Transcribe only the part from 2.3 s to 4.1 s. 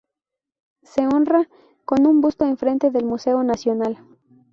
enfrente del Museo Nacional.